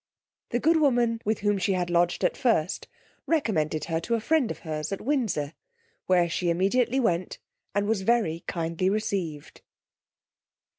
The 0.49 0.59
good 0.59 0.77
woman 0.77 1.21
with 1.25 1.41
whom 1.41 1.59
she 1.59 1.73
had 1.73 1.91
lodged 1.91 2.23
at 2.23 2.35
first 2.35 2.87
recommended 3.27 3.83
her 3.85 3.99
to 3.99 4.15
a 4.15 4.19
friend 4.19 4.49
of 4.49 4.61
her's 4.65 4.91
at 4.91 4.99
Windsor, 4.99 5.53
where 6.07 6.27
she 6.27 6.49
immediately 6.49 6.99
went, 6.99 7.37
and 7.75 7.85
was 7.87 8.01
very 8.01 8.43
kindly 8.47 8.89
received. 8.89 9.61